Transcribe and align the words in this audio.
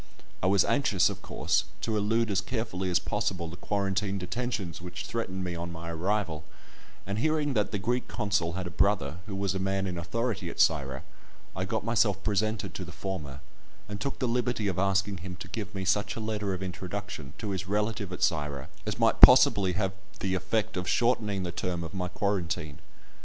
I 0.41 0.47
was 0.47 0.65
anxious, 0.65 1.11
of 1.11 1.21
course, 1.21 1.65
to 1.81 1.95
elude 1.95 2.31
as 2.31 2.41
carefully 2.41 2.89
as 2.89 2.97
possible 2.97 3.47
the 3.47 3.55
quarantine 3.55 4.17
detentions 4.17 4.81
which 4.81 5.05
threatened 5.05 5.43
me 5.43 5.53
on 5.53 5.71
my 5.71 5.91
arrival, 5.91 6.43
and 7.05 7.19
hearing 7.19 7.53
that 7.53 7.69
the 7.69 7.77
Greek 7.77 8.07
consul 8.07 8.53
had 8.53 8.65
a 8.65 8.71
brother 8.71 9.17
who 9.27 9.35
was 9.35 9.53
a 9.53 9.59
man 9.59 9.85
in 9.85 9.99
authority 9.99 10.49
at 10.49 10.59
Syra, 10.59 11.03
I 11.55 11.65
got 11.65 11.85
myself 11.85 12.23
presented 12.23 12.73
to 12.73 12.83
the 12.83 12.91
former, 12.91 13.41
and 13.87 14.01
took 14.01 14.17
the 14.17 14.27
liberty 14.27 14.67
of 14.67 14.79
asking 14.79 15.17
him 15.17 15.35
to 15.35 15.47
give 15.47 15.75
me 15.75 15.85
such 15.85 16.15
a 16.15 16.19
letter 16.19 16.51
of 16.55 16.63
introduction 16.63 17.33
to 17.37 17.51
his 17.51 17.67
relative 17.67 18.11
at 18.11 18.23
Syra 18.23 18.69
as 18.87 18.97
might 18.97 19.21
possibly 19.21 19.73
have 19.73 19.93
the 20.19 20.33
effect 20.33 20.77
of 20.77 20.89
shortening 20.89 21.43
the 21.43 21.51
term 21.51 21.83
of 21.83 21.93
my 21.93 22.07
quarantine. 22.07 22.79